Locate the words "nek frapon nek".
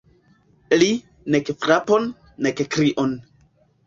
1.35-2.63